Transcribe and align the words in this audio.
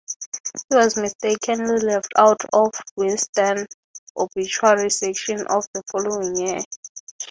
He 0.67 0.75
was 0.75 0.97
mistakenly 0.97 1.79
left 1.79 2.11
out 2.17 2.41
of 2.53 2.71
"Wisden"'s 2.97 3.67
obituary 4.17 4.89
section 4.89 5.37
the 5.37 5.83
following 5.91 6.35
year. 6.35 6.63